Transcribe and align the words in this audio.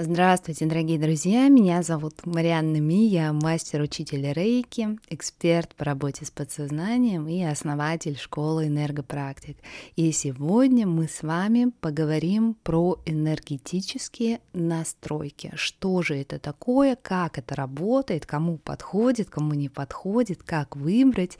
Здравствуйте, 0.00 0.66
дорогие 0.66 0.96
друзья! 0.96 1.48
Меня 1.48 1.82
зовут 1.82 2.24
Марианна 2.24 2.76
Ми, 2.76 3.08
я 3.08 3.32
мастер-учитель 3.32 4.32
рейки, 4.32 4.96
эксперт 5.10 5.74
по 5.74 5.84
работе 5.84 6.24
с 6.24 6.30
подсознанием 6.30 7.26
и 7.26 7.42
основатель 7.42 8.16
школы 8.16 8.68
энергопрактик. 8.68 9.56
И 9.96 10.12
сегодня 10.12 10.86
мы 10.86 11.08
с 11.08 11.24
вами 11.24 11.72
поговорим 11.80 12.54
про 12.62 13.00
энергетические 13.06 14.40
настройки. 14.52 15.50
Что 15.56 16.00
же 16.02 16.14
это 16.14 16.38
такое, 16.38 16.94
как 16.94 17.36
это 17.36 17.56
работает, 17.56 18.24
кому 18.24 18.56
подходит, 18.56 19.28
кому 19.30 19.54
не 19.54 19.68
подходит, 19.68 20.44
как 20.44 20.76
выбрать 20.76 21.38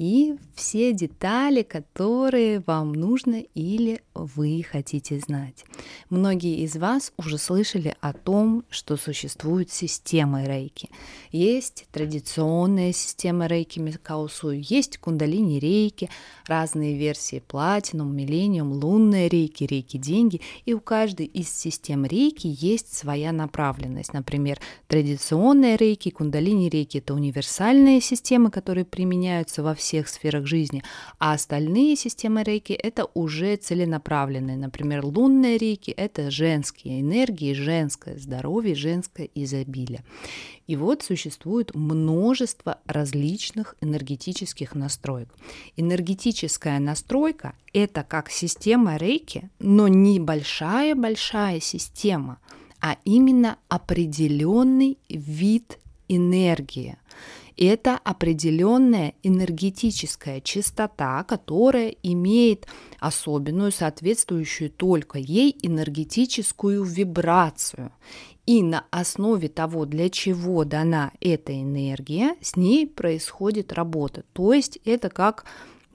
и 0.00 0.34
все 0.54 0.94
детали, 0.94 1.62
которые 1.62 2.64
вам 2.66 2.92
нужно 2.92 3.44
или 3.54 4.00
вы 4.14 4.64
хотите 4.68 5.20
знать. 5.20 5.66
Многие 6.08 6.64
из 6.64 6.74
вас 6.76 7.12
уже 7.18 7.36
слышали 7.36 7.94
о 8.00 8.12
том, 8.12 8.64
что 8.70 8.96
существует 8.96 9.70
система 9.70 10.44
рейки. 10.44 10.88
Есть 11.32 11.86
традиционная 11.92 12.92
система 12.92 13.46
рейки 13.46 13.78
Микаусу, 13.78 14.50
есть 14.50 14.98
кундалини 14.98 15.58
рейки, 15.58 16.08
разные 16.46 16.96
версии 16.96 17.42
платинум, 17.46 18.14
миллениум, 18.14 18.72
лунная 18.72 19.28
рейки, 19.28 19.64
рейки 19.64 19.96
деньги, 19.96 20.40
и 20.64 20.74
у 20.74 20.80
каждой 20.80 21.26
из 21.26 21.50
систем 21.50 22.04
рейки 22.04 22.46
есть 22.46 22.96
своя 22.96 23.32
направленность. 23.32 24.12
Например, 24.12 24.58
традиционная 24.88 25.76
рейки, 25.76 26.10
кундалини 26.10 26.68
рейки– 26.68 26.98
это 26.98 27.14
универсальные 27.14 28.00
системы, 28.00 28.50
которые 28.50 28.84
применяются 28.84 29.62
во 29.62 29.74
всех 29.74 30.08
сферах 30.08 30.46
жизни, 30.46 30.82
а 31.18 31.34
остальные 31.34 31.96
системы 31.96 32.42
рейки– 32.42 32.72
это 32.74 33.06
уже 33.14 33.56
целенаправленные. 33.56 34.56
Например, 34.56 35.04
лунные 35.04 35.58
рейки– 35.58 35.90
это 35.96 36.30
женские 36.30 37.00
энергии, 37.00 37.54
женское 37.80 38.18
здоровье, 38.18 38.74
женское 38.74 39.28
изобилие. 39.34 40.04
И 40.66 40.76
вот 40.76 41.02
существует 41.02 41.74
множество 41.74 42.78
различных 42.86 43.74
энергетических 43.80 44.74
настроек. 44.74 45.28
Энергетическая 45.76 46.78
настройка– 46.78 47.54
это 47.72 48.02
как 48.02 48.30
система 48.30 48.96
рейки, 48.96 49.50
но 49.58 49.88
не 49.88 50.20
большая-большая 50.20 51.60
система, 51.60 52.38
а 52.82 52.96
именно 53.04 53.56
определенный 53.68 54.98
вид 55.08 55.78
энергии 56.14 56.98
это 57.60 57.98
определенная 58.02 59.12
энергетическая 59.22 60.40
частота, 60.40 61.22
которая 61.24 61.94
имеет 62.02 62.66
особенную, 62.98 63.70
соответствующую 63.70 64.70
только 64.70 65.18
ей 65.18 65.54
энергетическую 65.62 66.82
вибрацию. 66.82 67.92
И 68.46 68.62
на 68.62 68.86
основе 68.90 69.48
того, 69.48 69.84
для 69.84 70.08
чего 70.08 70.64
дана 70.64 71.12
эта 71.20 71.52
энергия, 71.52 72.34
с 72.40 72.56
ней 72.56 72.86
происходит 72.86 73.74
работа. 73.74 74.24
То 74.32 74.54
есть 74.54 74.78
это 74.86 75.10
как 75.10 75.44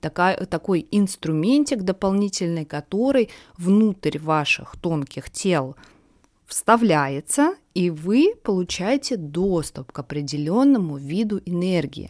такой 0.01 0.87
инструментик 0.91 1.81
дополнительный, 1.81 2.65
который 2.65 3.31
внутрь 3.57 4.19
ваших 4.19 4.75
тонких 4.79 5.31
тел 5.31 5.75
вставляется 6.47 7.55
и 7.73 7.89
вы 7.89 8.33
получаете 8.41 9.17
доступ 9.17 9.91
к 9.91 9.99
определенному 9.99 10.97
виду 10.97 11.41
энергии. 11.45 12.09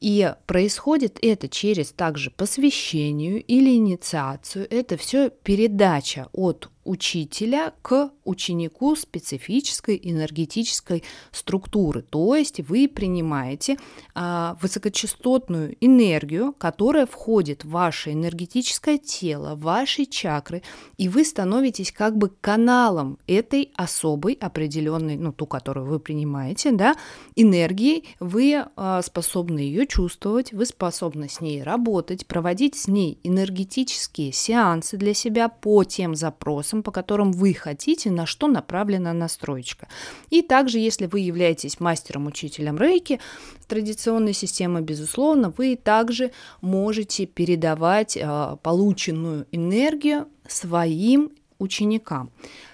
И 0.00 0.32
происходит 0.46 1.18
это 1.22 1.48
через 1.48 1.92
также 1.92 2.30
посвящению 2.30 3.42
или 3.42 3.74
инициацию. 3.74 4.66
Это 4.70 4.96
все 4.96 5.30
передача 5.30 6.28
от 6.32 6.70
учителя 6.84 7.72
к 7.82 8.10
ученику 8.24 8.96
специфической 8.96 10.00
энергетической 10.02 11.02
структуры. 11.32 12.02
То 12.02 12.36
есть 12.36 12.60
вы 12.60 12.88
принимаете 12.88 13.76
а, 14.14 14.56
высокочастотную 14.62 15.76
энергию, 15.80 16.52
которая 16.52 17.06
входит 17.06 17.64
в 17.64 17.70
ваше 17.70 18.12
энергетическое 18.12 18.98
тело, 18.98 19.54
в 19.54 19.62
ваши 19.62 20.06
чакры, 20.06 20.62
и 20.96 21.08
вы 21.08 21.24
становитесь 21.24 21.92
как 21.92 22.16
бы 22.16 22.30
каналом 22.40 23.18
этой 23.26 23.72
особой 23.74 24.34
определенной 24.34 25.16
ну, 25.16 25.32
ту, 25.32 25.46
которую 25.46 25.86
вы 25.86 26.00
принимаете, 26.00 26.72
да, 26.72 26.96
энергией, 27.36 28.08
вы 28.20 28.52
э, 28.54 29.00
способны 29.02 29.58
ее 29.60 29.86
чувствовать, 29.86 30.52
вы 30.52 30.66
способны 30.66 31.28
с 31.28 31.40
ней 31.40 31.62
работать, 31.62 32.26
проводить 32.26 32.76
с 32.76 32.88
ней 32.88 33.18
энергетические 33.22 34.32
сеансы 34.32 34.96
для 34.96 35.14
себя 35.14 35.48
по 35.48 35.84
тем 35.84 36.14
запросам, 36.14 36.69
по 36.82 36.90
которым 36.90 37.32
вы 37.32 37.54
хотите, 37.54 38.10
на 38.10 38.26
что 38.26 38.46
направлена 38.48 39.12
настроечка. 39.12 39.88
И 40.30 40.42
также, 40.42 40.78
если 40.78 41.06
вы 41.06 41.20
являетесь 41.20 41.80
мастером-учителем 41.80 42.78
рейки, 42.78 43.20
традиционной 43.68 44.32
системы, 44.32 44.80
безусловно, 44.80 45.52
вы 45.56 45.76
также 45.76 46.32
можете 46.60 47.26
передавать 47.26 48.16
э, 48.16 48.56
полученную 48.62 49.46
энергию 49.52 50.26
своим 50.48 51.30
ученикам. 51.58 52.30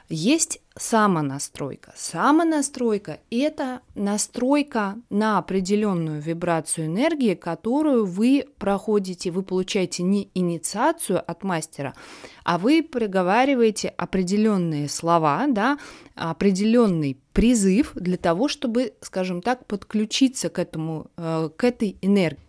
Есть 0.09 0.61
самонастройка. 0.77 1.93
Самонастройка– 1.97 3.19
это 3.31 3.81
настройка 3.97 4.97
на 5.11 5.39
определенную 5.39 6.21
вибрацию 6.21 6.87
энергии, 6.87 7.35
которую 7.35 8.07
вы 8.07 8.47
проходите, 8.59 9.33
вы 9.33 9.43
получаете 9.43 10.05
не 10.05 10.31
инициацию 10.35 11.21
от 11.29 11.43
мастера, 11.43 11.95
а 12.45 12.59
вы 12.59 12.85
проговариваете 12.85 13.89
определенные 13.89 14.89
слова, 14.89 15.47
да, 15.49 15.79
определенный 16.15 17.19
призыв 17.33 17.93
для 17.95 18.17
того, 18.17 18.47
чтобы, 18.47 18.95
скажем 19.01 19.43
так, 19.43 19.67
подключиться 19.67 20.51
к, 20.51 20.59
этому, 20.61 21.11
э, 21.17 21.51
к 21.57 21.65
этой 21.65 21.97
энергии 22.01 22.46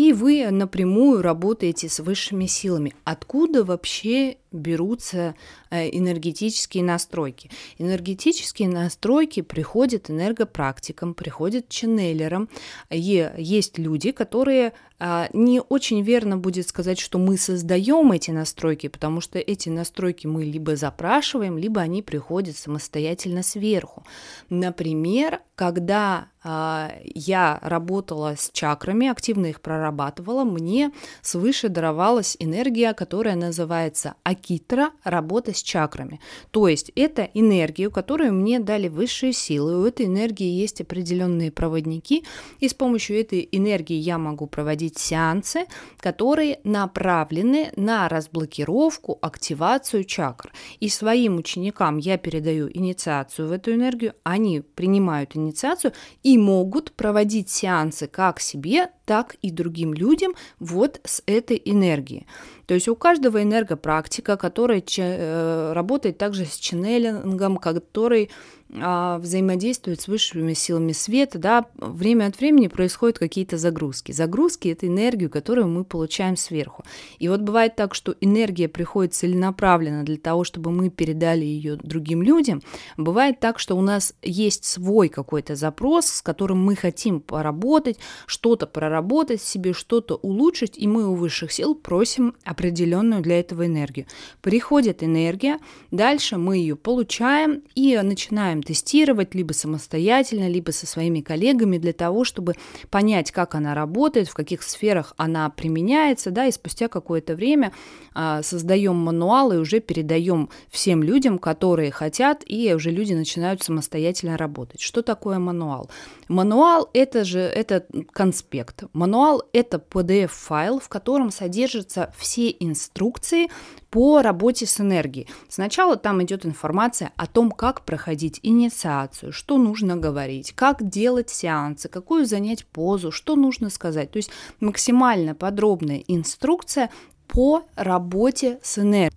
и 0.00 0.14
вы 0.14 0.50
напрямую 0.50 1.20
работаете 1.20 1.90
с 1.90 2.00
высшими 2.00 2.46
силами. 2.46 2.94
Откуда 3.04 3.64
вообще 3.64 4.38
берутся 4.50 5.34
э, 5.68 5.90
энергетические 5.90 6.84
настройки? 6.84 7.50
Энергетические 7.76 8.70
настройки 8.70 9.42
приходят 9.42 10.08
энергопрактикам, 10.08 11.12
приходят 11.12 11.68
ченнелерам. 11.68 12.48
И 12.88 13.30
есть 13.36 13.76
люди, 13.76 14.12
которые 14.12 14.72
а, 15.02 15.28
не 15.34 15.60
очень 15.60 16.02
верно 16.02 16.38
будет 16.38 16.68
сказать, 16.68 16.98
что 16.98 17.18
мы 17.18 17.36
создаем 17.36 18.12
эти 18.12 18.30
настройки, 18.30 18.88
потому 18.88 19.20
что 19.20 19.38
эти 19.38 19.68
настройки 19.68 20.26
мы 20.26 20.44
либо 20.44 20.76
запрашиваем, 20.76 21.58
либо 21.58 21.82
они 21.82 22.02
приходят 22.02 22.56
самостоятельно 22.56 23.42
сверху. 23.42 24.04
Например, 24.48 25.40
когда 25.54 26.28
я 26.42 27.58
работала 27.62 28.34
с 28.36 28.50
чакрами, 28.52 29.08
активно 29.08 29.46
их 29.46 29.60
прорабатывала, 29.60 30.44
мне 30.44 30.90
свыше 31.20 31.68
даровалась 31.68 32.36
энергия, 32.38 32.94
которая 32.94 33.36
называется 33.36 34.14
акитра, 34.22 34.90
работа 35.04 35.54
с 35.54 35.62
чакрами. 35.62 36.20
То 36.50 36.68
есть 36.68 36.92
это 36.94 37.28
энергию, 37.34 37.90
которую 37.90 38.32
мне 38.32 38.58
дали 38.58 38.88
высшие 38.88 39.32
силы. 39.32 39.82
У 39.82 39.84
этой 39.84 40.06
энергии 40.06 40.48
есть 40.48 40.80
определенные 40.80 41.50
проводники, 41.50 42.24
и 42.58 42.68
с 42.68 42.74
помощью 42.74 43.20
этой 43.20 43.46
энергии 43.52 43.96
я 43.96 44.16
могу 44.16 44.46
проводить 44.46 44.98
сеансы, 44.98 45.66
которые 45.98 46.60
направлены 46.64 47.70
на 47.76 48.08
разблокировку, 48.08 49.18
активацию 49.20 50.04
чакр. 50.04 50.52
И 50.80 50.88
своим 50.88 51.36
ученикам 51.36 51.98
я 51.98 52.16
передаю 52.16 52.70
инициацию 52.72 53.48
в 53.48 53.52
эту 53.52 53.74
энергию, 53.74 54.14
они 54.22 54.60
принимают 54.60 55.36
инициацию 55.36 55.92
и 56.22 56.29
и 56.30 56.38
могут 56.38 56.92
проводить 56.92 57.50
сеансы 57.50 58.06
как 58.06 58.38
себе, 58.38 58.90
так 59.10 59.34
и 59.42 59.50
другим 59.50 59.92
людям 59.92 60.34
вот 60.60 61.00
с 61.02 61.20
этой 61.26 61.60
энергией. 61.64 62.28
То 62.66 62.74
есть 62.74 62.86
у 62.86 62.94
каждого 62.94 63.42
энергопрактика, 63.42 64.36
который 64.36 64.84
э, 64.98 65.72
работает 65.72 66.16
также 66.16 66.44
с 66.44 66.54
ченнелингом, 66.54 67.56
который 67.56 68.30
а, 68.78 69.18
взаимодействует 69.18 70.00
с 70.00 70.06
высшими 70.06 70.52
силами 70.52 70.92
света, 70.92 71.38
да, 71.38 71.66
время 71.74 72.26
от 72.26 72.38
времени 72.38 72.68
происходят 72.68 73.18
какие-то 73.18 73.58
загрузки. 73.58 74.12
Загрузки– 74.12 74.68
это 74.68 74.86
энергию, 74.86 75.28
которую 75.28 75.66
мы 75.66 75.84
получаем 75.84 76.36
сверху. 76.36 76.84
И 77.18 77.28
вот 77.28 77.40
бывает 77.40 77.74
так, 77.74 77.94
что 77.94 78.14
энергия 78.20 78.68
приходит 78.68 79.14
целенаправленно 79.14 80.04
для 80.04 80.18
того, 80.18 80.44
чтобы 80.44 80.70
мы 80.70 80.88
передали 80.88 81.44
ее 81.44 81.76
другим 81.76 82.22
людям. 82.22 82.62
Бывает 82.96 83.40
так, 83.40 83.58
что 83.58 83.76
у 83.76 83.80
нас 83.80 84.14
есть 84.22 84.64
свой 84.64 85.08
какой-то 85.08 85.56
запрос, 85.56 86.06
с 86.06 86.22
которым 86.22 86.62
мы 86.62 86.76
хотим 86.76 87.20
поработать, 87.20 87.98
что-то 88.26 88.66
проработать, 88.66 88.99
проработать 89.00 89.40
себе, 89.40 89.72
что-то 89.72 90.16
улучшить, 90.16 90.76
и 90.76 90.86
мы 90.86 91.08
у 91.08 91.14
высших 91.14 91.52
сил 91.52 91.74
просим 91.74 92.34
определенную 92.44 93.22
для 93.22 93.40
этого 93.40 93.66
энергию. 93.66 94.06
Приходит 94.42 95.02
энергия, 95.02 95.58
дальше 95.90 96.36
мы 96.36 96.58
ее 96.58 96.76
получаем 96.76 97.62
и 97.74 97.98
начинаем 98.02 98.62
тестировать 98.62 99.34
либо 99.34 99.52
самостоятельно, 99.52 100.48
либо 100.48 100.70
со 100.70 100.86
своими 100.86 101.20
коллегами 101.20 101.78
для 101.78 101.92
того, 101.92 102.24
чтобы 102.24 102.54
понять, 102.90 103.30
как 103.30 103.54
она 103.54 103.74
работает, 103.74 104.28
в 104.28 104.34
каких 104.34 104.62
сферах 104.62 105.14
она 105.16 105.48
применяется, 105.48 106.30
да, 106.30 106.46
и 106.46 106.52
спустя 106.52 106.88
какое-то 106.88 107.34
время 107.34 107.72
а, 108.14 108.42
создаем 108.42 108.96
мануал 108.96 109.52
и 109.52 109.56
уже 109.56 109.80
передаем 109.80 110.50
всем 110.68 111.02
людям, 111.02 111.38
которые 111.38 111.90
хотят, 111.90 112.42
и 112.46 112.74
уже 112.74 112.90
люди 112.90 113.14
начинают 113.14 113.62
самостоятельно 113.62 114.36
работать. 114.36 114.80
Что 114.80 115.02
такое 115.02 115.38
мануал? 115.38 115.88
Мануал 116.28 116.90
это 116.92 117.24
же 117.24 117.40
это 117.40 117.86
конспект. 118.12 118.84
Мануал 118.92 119.42
это 119.52 119.78
PDF-файл, 119.78 120.80
в 120.80 120.88
котором 120.88 121.30
содержатся 121.30 122.12
все 122.18 122.50
инструкции 122.58 123.48
по 123.90 124.22
работе 124.22 124.66
с 124.66 124.80
энергией. 124.80 125.28
Сначала 125.48 125.96
там 125.96 126.22
идет 126.22 126.44
информация 126.44 127.12
о 127.16 127.26
том, 127.26 127.50
как 127.50 127.84
проходить 127.84 128.40
инициацию, 128.42 129.32
что 129.32 129.58
нужно 129.58 129.96
говорить, 129.96 130.52
как 130.52 130.88
делать 130.88 131.30
сеансы, 131.30 131.88
какую 131.88 132.26
занять 132.26 132.66
позу, 132.66 133.12
что 133.12 133.36
нужно 133.36 133.70
сказать. 133.70 134.10
То 134.10 134.16
есть 134.16 134.30
максимально 134.60 135.34
подробная 135.34 136.02
инструкция 136.08 136.90
по 137.28 137.62
работе 137.76 138.58
с 138.62 138.78
энергией. 138.78 139.12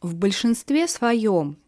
В 0.00 0.14
большинстве 0.14 0.88
своем 0.88 1.58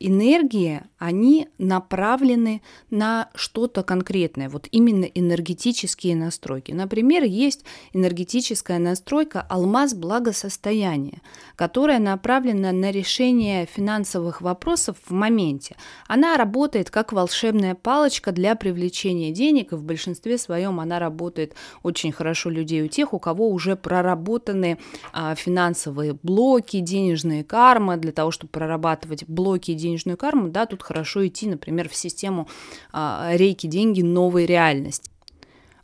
энергии, 0.00 0.82
они 0.98 1.48
направлены 1.58 2.62
на 2.90 3.30
что-то 3.34 3.82
конкретное, 3.82 4.48
вот 4.48 4.68
именно 4.70 5.04
энергетические 5.04 6.16
настройки. 6.16 6.72
Например, 6.72 7.22
есть 7.24 7.64
энергетическая 7.92 8.78
настройка 8.78 9.44
«Алмаз 9.48 9.94
благосостояния», 9.94 11.20
которая 11.56 11.98
направлена 11.98 12.72
на 12.72 12.90
решение 12.90 13.66
финансовых 13.66 14.40
вопросов 14.40 14.96
в 15.04 15.12
моменте. 15.12 15.76
Она 16.06 16.36
работает 16.36 16.90
как 16.90 17.12
волшебная 17.12 17.74
палочка 17.74 18.32
для 18.32 18.54
привлечения 18.54 19.32
денег, 19.32 19.72
и 19.72 19.76
в 19.76 19.82
большинстве 19.82 20.38
своем 20.38 20.80
она 20.80 20.98
работает 20.98 21.54
очень 21.82 22.12
хорошо 22.12 22.50
людей 22.50 22.82
у 22.82 22.88
тех, 22.88 23.12
у 23.12 23.18
кого 23.18 23.48
уже 23.50 23.76
проработаны 23.76 24.78
а, 25.12 25.34
финансовые 25.34 26.14
блоки, 26.22 26.80
денежные 26.80 27.44
кармы, 27.44 27.96
для 27.96 28.12
того, 28.12 28.30
чтобы 28.30 28.50
прорабатывать 28.50 29.24
блоки 29.26 29.74
денежные 29.74 29.87
денежную 29.88 30.16
карму, 30.16 30.48
да, 30.48 30.66
тут 30.66 30.82
хорошо 30.82 31.26
идти, 31.26 31.48
например, 31.48 31.88
в 31.88 31.96
систему 31.96 32.48
а, 32.92 33.30
рейки 33.34 33.66
деньги 33.66 34.02
новой 34.02 34.46
реальности. 34.46 35.10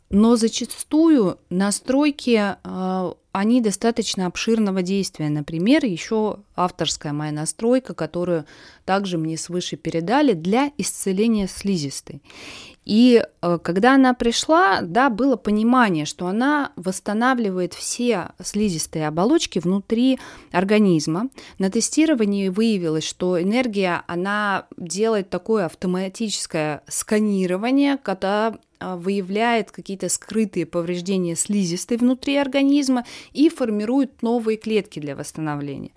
Но 0.09 0.35
зачастую 0.35 1.39
настройки, 1.49 2.39
а, 2.63 3.15
они 3.31 3.59
достаточно 3.59 4.27
обширного 4.27 4.81
действия. 4.81 5.29
Например, 5.29 5.83
еще 5.83 6.39
авторская 6.55 7.11
моя 7.11 7.31
настройка, 7.31 7.93
которую 7.93 8.45
также 8.85 9.17
мне 9.17 9.37
свыше 9.37 9.75
передали 9.75 10.33
для 10.33 10.71
исцеления 10.77 11.47
слизистой. 11.47 12.21
И 12.85 13.21
э, 13.41 13.59
когда 13.63 13.95
она 13.95 14.13
пришла, 14.13 14.81
да, 14.81 15.09
было 15.09 15.35
понимание, 15.35 16.05
что 16.05 16.27
она 16.27 16.71
восстанавливает 16.75 17.73
все 17.73 18.29
слизистые 18.41 19.07
оболочки 19.07 19.57
внутри 19.57 20.19
организма. 20.51 21.29
На 21.57 21.71
тестировании 21.71 22.49
выявилось, 22.49 23.03
что 23.03 23.41
энергия, 23.41 24.03
она 24.07 24.67
делает 24.77 25.31
такое 25.31 25.65
автоматическое 25.65 26.83
сканирование, 26.87 27.97
когда 27.97 28.53
э, 28.53 28.57
выявляет 28.79 29.71
какие-то 29.71 30.09
скрытые 30.09 30.65
повреждения 30.65 31.35
слизистой 31.35 31.97
внутри 31.97 32.35
организма 32.37 33.05
и 33.33 33.49
формирует 33.49 34.21
новые 34.21 34.57
клетки 34.57 34.99
для 34.99 35.15
восстановления. 35.15 35.91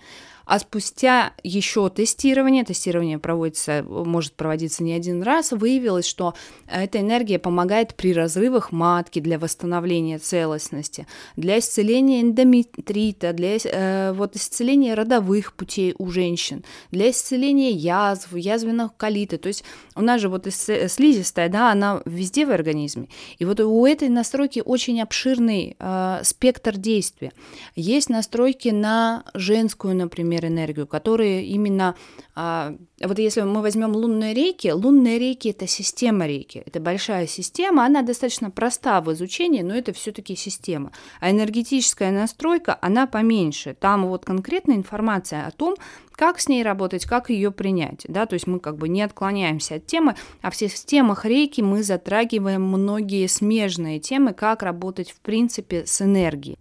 А 0.49 0.59
спустя 0.59 1.35
еще 1.43 1.91
тестирование, 1.91 2.65
тестирование 2.65 3.19
проводится, 3.19 3.85
может 3.87 4.33
проводиться 4.33 4.83
не 4.83 4.95
один 4.95 5.23
раз, 5.23 5.53
выявилось, 5.53 6.06
что 6.06 6.33
эта 6.67 7.00
энергия 7.00 7.39
помогает 7.39 7.95
при 7.95 8.15
разрывах 8.15 8.73
матки 8.73 9.21
для 9.21 9.39
восстановления 9.39 10.19
целостности, 10.19 11.06
для 11.37 11.59
исцеления 11.59 12.23
эндометрита, 12.23 13.35
для 13.35 13.59
э, 13.62 14.12
вот, 14.15 14.37
исцеления 14.37 14.95
родовых 14.95 15.53
путей 15.53 15.95
у 15.99 16.09
женщин, 16.11 16.65
для 16.91 17.11
исцеления 17.11 17.73
язв, 17.73 18.35
язвенных 18.35 18.97
колита. 18.97 19.37
То 19.37 19.49
есть 19.49 19.65
у 19.97 20.00
нас 20.00 20.19
же 20.19 20.31
вот 20.31 20.47
слизистая, 20.47 21.50
да, 21.50 21.73
она 21.73 22.00
везде 22.06 22.47
в 22.47 22.50
организме. 22.50 23.09
И 23.39 23.45
вот 23.45 23.61
у 23.61 23.85
этой 23.85 24.09
настройки 24.09 24.62
очень 24.65 25.03
обширный 25.03 25.77
э, 25.79 26.21
спектр 26.23 26.79
действия. 26.79 27.33
Есть 27.77 28.09
настройки 28.09 28.71
на 28.71 29.25
женскую, 29.35 29.95
например, 29.95 30.38
например, 30.38 30.46
энергию, 30.46 30.87
которые 30.87 31.44
именно, 31.44 31.94
а, 32.35 32.75
вот 33.02 33.19
если 33.19 33.43
мы 33.43 33.62
возьмем 33.62 33.94
лунные 33.94 34.35
реки, 34.35 34.73
лунные 34.73 35.19
реки 35.19 35.50
это 35.50 35.67
система 35.67 36.26
реки, 36.26 36.62
это 36.67 36.81
большая 36.81 37.26
система, 37.26 37.85
она 37.85 38.02
достаточно 38.02 38.50
проста 38.50 39.00
в 39.00 39.12
изучении, 39.12 39.62
но 39.62 39.75
это 39.75 39.93
все-таки 39.93 40.37
система. 40.37 40.90
А 41.20 41.31
энергетическая 41.31 42.11
настройка, 42.12 42.79
она 42.81 43.06
поменьше. 43.06 43.75
Там 43.75 44.06
вот 44.06 44.25
конкретная 44.25 44.76
информация 44.76 45.46
о 45.46 45.50
том, 45.50 45.76
как 46.12 46.40
с 46.40 46.49
ней 46.49 46.64
работать, 46.64 47.06
как 47.06 47.31
ее 47.31 47.50
принять, 47.52 48.05
да, 48.08 48.26
то 48.26 48.35
есть 48.35 48.49
мы 48.49 48.58
как 48.58 48.76
бы 48.76 48.88
не 48.88 49.02
отклоняемся 49.02 49.76
от 49.76 49.87
темы, 49.87 50.17
а 50.43 50.50
в 50.50 50.56
системах 50.56 51.25
рейки 51.25 51.61
мы 51.61 51.82
затрагиваем 51.82 52.62
многие 52.62 53.29
смежные 53.29 54.00
темы, 54.00 54.32
как 54.32 54.62
работать 54.62 55.11
в 55.11 55.20
принципе 55.20 55.87
с 55.87 56.02
энергией. 56.02 56.58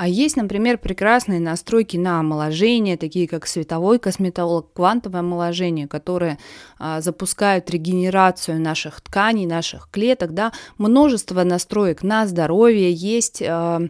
А 0.00 0.08
есть, 0.08 0.38
например, 0.38 0.78
прекрасные 0.78 1.40
настройки 1.40 1.98
на 1.98 2.20
омоложение, 2.20 2.96
такие 2.96 3.28
как 3.28 3.46
световой 3.46 3.98
косметолог, 3.98 4.72
квантовое 4.72 5.20
омоложение, 5.20 5.86
которые 5.88 6.38
а, 6.78 7.02
запускают 7.02 7.68
регенерацию 7.68 8.62
наших 8.62 9.02
тканей, 9.02 9.44
наших 9.44 9.90
клеток, 9.90 10.32
да, 10.32 10.52
множество 10.78 11.44
настроек 11.44 12.02
на 12.02 12.26
здоровье, 12.26 12.90
есть 12.90 13.42
а, 13.42 13.82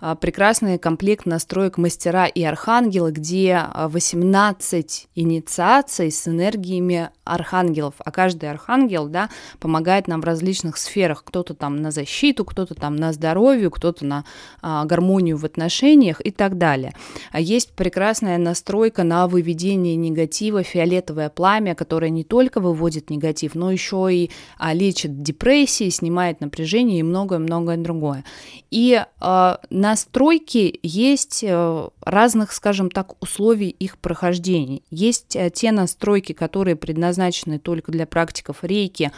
а, 0.00 0.16
прекрасный 0.16 0.80
комплект 0.80 1.26
настроек 1.26 1.78
«Мастера 1.78 2.26
и 2.26 2.42
архангелы», 2.42 3.12
где 3.12 3.62
18 3.72 5.06
а, 5.06 5.20
инициаций 5.20 6.10
с 6.10 6.26
энергиями 6.26 7.10
архангелов, 7.24 7.94
а 7.98 8.10
каждый 8.10 8.50
архангел 8.50 9.06
да, 9.06 9.30
помогает 9.60 10.08
нам 10.08 10.20
в 10.20 10.24
различных 10.24 10.76
сферах. 10.76 11.22
Кто-то 11.24 11.54
там 11.54 11.76
на 11.76 11.90
защиту, 11.90 12.44
кто-то 12.44 12.74
там 12.74 12.96
на 12.96 13.12
здоровье, 13.12 13.70
кто-то 13.70 14.04
на 14.04 14.24
а, 14.60 14.84
гармонию 14.84 15.36
в 15.36 15.44
отношениях 15.44 16.20
и 16.24 16.30
так 16.30 16.58
далее. 16.58 16.94
А 17.30 17.40
есть 17.40 17.72
прекрасная 17.72 18.38
настройка 18.38 19.04
на 19.04 19.28
выведение 19.28 19.96
негатива, 19.96 20.62
фиолетовое 20.62 21.30
пламя, 21.30 21.74
которое 21.74 22.10
не 22.10 22.24
только 22.24 22.60
выводит 22.60 23.10
негатив, 23.10 23.54
но 23.54 23.70
еще 23.70 24.08
и 24.10 24.30
а, 24.58 24.74
лечит 24.74 25.22
депрессии, 25.22 25.88
снимает 25.90 26.40
напряжение 26.40 27.00
и 27.00 27.02
многое-многое 27.02 27.76
другое. 27.76 28.24
И 28.70 29.00
а, 29.20 29.60
на 29.70 29.92
настройки 29.92 30.80
есть 30.82 31.44
э, 31.44 31.88
разных, 32.00 32.52
скажем 32.52 32.90
так, 32.90 33.22
условий 33.22 33.68
их 33.68 33.98
прохождения. 33.98 34.80
Есть 34.90 35.36
э, 35.36 35.50
те 35.50 35.70
настройки, 35.70 36.32
которые 36.32 36.76
предназначены 36.76 37.11
только 37.58 37.92
для 37.92 38.06
практиков 38.06 38.58
рейки, 38.62 39.12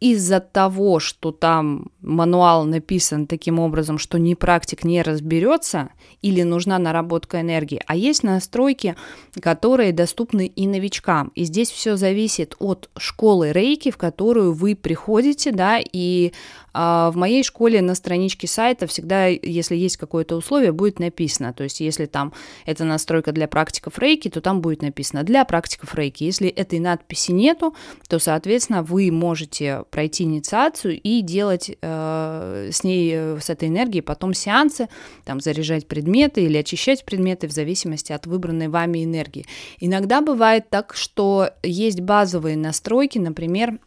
из-за 0.00 0.40
того, 0.40 0.98
что 0.98 1.30
там 1.30 1.88
мануал 2.02 2.64
написан 2.64 3.26
таким 3.26 3.58
образом, 3.58 3.98
что 3.98 4.18
ни 4.18 4.34
практик 4.34 4.84
не 4.84 5.02
разберется 5.02 5.90
или 6.22 6.42
нужна 6.42 6.78
наработка 6.78 7.40
энергии, 7.40 7.82
а 7.86 7.96
есть 7.96 8.22
настройки, 8.22 8.96
которые 9.40 9.92
доступны 9.92 10.46
и 10.46 10.66
новичкам. 10.66 11.32
И 11.34 11.44
здесь 11.44 11.70
все 11.70 11.96
зависит 11.96 12.54
от 12.58 12.90
школы 12.96 13.52
рейки, 13.52 13.90
в 13.90 13.96
которую 13.96 14.52
вы 14.52 14.74
приходите, 14.74 15.52
да, 15.52 15.78
и 15.80 16.32
а, 16.72 17.10
в 17.10 17.16
моей 17.16 17.42
школе 17.42 17.82
на 17.82 17.94
страничке 17.94 18.46
сайта 18.46 18.86
всегда, 18.86 19.26
если 19.26 19.76
есть 19.76 19.96
какое-то 19.96 20.36
условие, 20.36 20.72
будет 20.72 20.98
написано. 20.98 21.52
То 21.52 21.64
есть, 21.64 21.80
если 21.80 22.06
там 22.06 22.32
это 22.64 22.84
настройка 22.84 23.32
для 23.32 23.48
практиков 23.48 23.98
рейки, 23.98 24.28
то 24.28 24.40
там 24.40 24.60
будет 24.60 24.82
написано 24.82 25.22
для 25.22 25.44
практиков 25.44 25.94
рейки. 25.94 26.24
Если 26.24 26.48
этой 26.48 26.78
надписи 26.78 27.32
нету, 27.32 27.74
то, 28.08 28.18
соответственно, 28.18 28.82
вы 28.82 29.10
можете 29.10 29.84
пройти 29.90 30.24
инициацию 30.24 31.00
и 31.00 31.22
делать 31.22 31.70
э, 31.70 31.74
с 31.90 32.84
ней, 32.84 33.12
э, 33.14 33.38
с 33.40 33.50
этой 33.50 33.68
энергией 33.68 34.02
потом 34.02 34.34
сеансы, 34.34 34.88
там, 35.24 35.40
заряжать 35.40 35.86
предметы 35.86 36.42
или 36.42 36.56
очищать 36.56 37.04
предметы 37.04 37.48
в 37.48 37.52
зависимости 37.52 38.12
от 38.12 38.26
выбранной 38.26 38.68
вами 38.68 39.04
энергии. 39.04 39.46
Иногда 39.78 40.20
бывает 40.20 40.70
так, 40.70 40.94
что 40.94 41.50
есть 41.62 42.00
базовые 42.00 42.56
настройки, 42.56 43.18
например, 43.18 43.78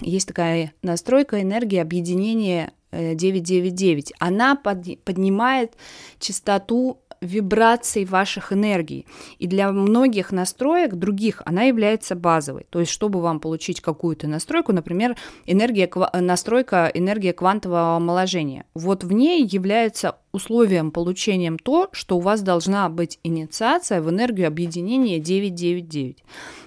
есть 0.00 0.28
такая 0.28 0.72
настройка 0.82 1.40
энергии 1.40 1.78
объединения 1.78 2.72
999. 2.92 4.12
Она 4.18 4.54
под, 4.54 5.02
поднимает 5.04 5.72
частоту 6.18 6.98
вибраций 7.22 8.04
ваших 8.04 8.52
энергий. 8.52 9.06
И 9.38 9.46
для 9.46 9.72
многих 9.72 10.32
настроек 10.32 10.94
других 10.94 11.40
она 11.46 11.62
является 11.62 12.14
базовой. 12.14 12.66
То 12.68 12.80
есть, 12.80 12.90
чтобы 12.90 13.20
вам 13.20 13.40
получить 13.40 13.80
какую-то 13.80 14.26
настройку, 14.26 14.72
например, 14.72 15.16
энергия, 15.46 15.88
настройка 16.20 16.90
энергия 16.92 17.32
квантового 17.32 17.96
омоложения, 17.96 18.66
вот 18.74 19.04
в 19.04 19.12
ней 19.12 19.46
является 19.46 20.16
условием 20.32 20.90
получением 20.90 21.58
то, 21.58 21.88
что 21.92 22.16
у 22.16 22.20
вас 22.20 22.42
должна 22.42 22.88
быть 22.88 23.18
инициация 23.22 24.02
в 24.02 24.10
энергию 24.10 24.48
объединения 24.48 25.20
999. 25.20 26.24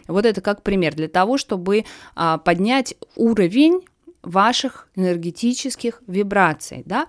Вот 0.07 0.25
это 0.25 0.41
как 0.41 0.62
пример 0.62 0.95
для 0.95 1.07
того, 1.07 1.38
чтобы 1.38 1.83
а, 2.15 2.38
поднять 2.38 2.95
уровень 3.15 3.81
ваших 4.21 4.88
энергетических 4.95 6.01
вибраций, 6.07 6.83
да, 6.85 7.07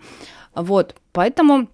вот, 0.54 0.96
поэтому 1.12 1.68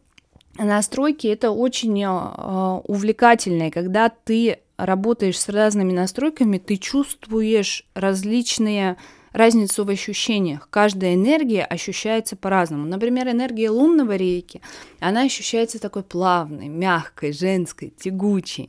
настройки 0.59 1.26
это 1.26 1.50
очень 1.50 2.02
э, 2.02 2.80
увлекательно, 2.85 3.71
когда 3.71 4.09
ты 4.09 4.59
работаешь 4.76 5.38
с 5.38 5.49
разными 5.49 5.92
настройками, 5.92 6.59
ты 6.59 6.76
чувствуешь 6.76 7.87
различные 7.94 8.97
разницу 9.32 9.85
в 9.85 9.88
ощущениях. 9.88 10.68
Каждая 10.71 11.14
энергия 11.14 11.64
ощущается 11.64 12.37
по-разному. 12.37 12.87
Например, 12.87 13.28
энергия 13.28 13.71
лунного 13.71 14.16
рейки, 14.16 14.61
она 15.00 15.23
ощущается 15.23 15.78
такой 15.80 16.02
плавной, 16.02 16.68
мягкой, 16.68 17.32
женской, 17.32 17.92
тягучей. 17.99 18.68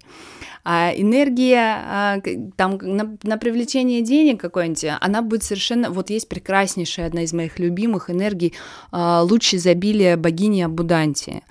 А 0.63 0.93
энергия 0.95 1.83
а, 1.85 2.21
там 2.55 2.77
на, 2.81 3.17
на 3.23 3.37
привлечение 3.37 4.01
денег 4.01 4.39
какой-нибудь, 4.39 4.85
она 5.01 5.21
будет 5.21 5.43
совершенно... 5.43 5.91
Вот 5.91 6.09
есть 6.09 6.29
прекраснейшая, 6.29 7.07
одна 7.07 7.23
из 7.23 7.33
моих 7.33 7.59
любимых 7.59 8.09
энергий, 8.09 8.53
а, 8.91 9.21
луч 9.23 9.53
изобилия 9.53 10.15
богини 10.15 10.61
Абудантии. 10.61 11.43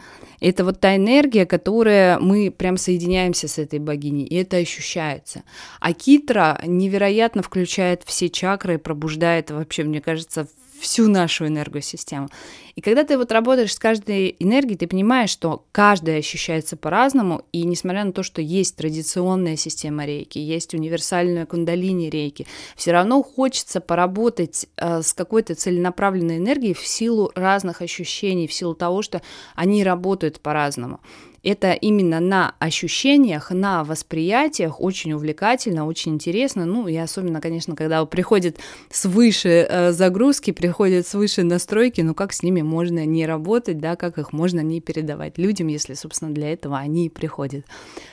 Это 0.43 0.65
вот 0.65 0.81
та 0.81 0.97
энергия, 0.97 1.47
которая 1.47 2.19
мы 2.19 2.51
прям 2.51 2.77
соединяемся 2.77 3.47
с 3.47 3.59
этой 3.59 3.79
богиней, 3.79 4.27
и 4.27 4.35
это 4.35 4.57
ощущается. 4.57 5.45
А 5.79 5.93
Китра 5.93 6.61
невероятно 6.67 7.43
включает 7.43 8.03
все 8.05 8.29
чакры, 8.29 8.79
пробуждает 8.79 9.53
вообще, 9.53 9.85
мне 9.85 10.01
кажется, 10.01 10.49
всю 10.83 11.09
нашу 11.09 11.47
энергосистему. 11.47 12.29
И 12.75 12.81
когда 12.81 13.05
ты 13.05 13.17
вот 13.17 13.31
работаешь 13.31 13.73
с 13.73 13.79
каждой 13.79 14.35
энергией, 14.41 14.77
ты 14.77 14.89
понимаешь, 14.89 15.31
что 15.31 15.65
каждая 15.71 16.19
ощущается 16.19 16.77
по-разному, 16.77 17.43
и 17.53 17.63
несмотря 17.63 18.05
на 18.05 18.13
то, 18.13 18.23
что 18.23 18.43
есть 18.43 18.77
традиционная 18.77 19.57
система 19.57 20.05
рейки, 20.05 20.39
есть 20.39 20.75
универсальная 20.75 21.47
кундалини 21.47 22.11
рейки, 22.11 22.47
все 22.77 22.93
равно 22.93 23.23
хочется 23.23 23.81
поработать 23.81 24.67
э, 24.77 25.03
с 25.03 25.13
какой-то 25.13 25.55
целенаправленной 25.55 26.39
энергией 26.39 26.75
в 26.75 26.85
силу 26.85 27.31
разных 27.37 27.81
ощущений, 27.81 28.49
в 28.49 28.53
силу 28.53 28.75
того, 28.75 29.03
что 29.03 29.23
они 29.55 29.85
работают 29.85 30.41
по-разному 30.41 31.01
это 31.43 31.73
именно 31.73 32.21
на 32.21 32.55
ощущениях, 32.59 33.51
на 33.51 33.85
восприятиях 33.85 34.81
очень 34.81 35.13
увлекательно, 35.13 35.87
очень 35.87 36.15
интересно. 36.15 36.65
Ну 36.65 36.87
и 36.89 36.97
особенно, 36.97 37.41
конечно, 37.41 37.75
когда 37.75 38.05
приходит 38.07 38.59
свыше 38.91 39.67
э, 39.69 39.93
загрузки, 39.93 40.53
приходят 40.53 41.07
свыше 41.07 41.43
настройки, 41.43 42.01
ну 42.01 42.15
как 42.15 42.33
с 42.33 42.43
ними 42.43 42.63
можно 42.63 43.05
не 43.05 43.27
работать, 43.27 43.79
да, 43.79 43.97
как 43.97 44.19
их 44.19 44.33
можно 44.33 44.61
не 44.61 44.81
передавать 44.81 45.39
людям, 45.39 45.67
если, 45.67 45.95
собственно, 45.95 46.33
для 46.33 46.53
этого 46.53 46.79
они 46.79 47.07
и 47.07 47.11
приходят. 47.11 47.65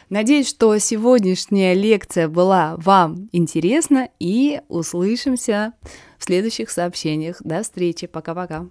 Надеюсь, 0.10 0.50
что 0.50 0.78
сегодняшняя 0.80 1.74
лекция 1.74 2.28
была 2.28 2.76
вам 2.78 3.30
интересна 3.32 4.10
и 4.20 4.62
услышимся 4.70 5.74
в 6.18 6.24
следующих 6.24 6.70
сообщениях. 6.70 7.38
До 7.44 7.62
встречи. 7.62 8.08
Пока-пока. 8.08 8.68